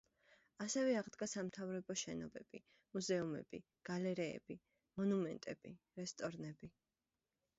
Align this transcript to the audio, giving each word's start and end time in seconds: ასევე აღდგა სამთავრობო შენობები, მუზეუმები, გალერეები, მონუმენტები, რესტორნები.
ასევე 0.63 0.93
აღდგა 0.99 1.25
სამთავრობო 1.33 1.95
შენობები, 2.03 2.61
მუზეუმები, 2.95 3.59
გალერეები, 3.89 4.57
მონუმენტები, 5.01 5.75
რესტორნები. 6.01 6.71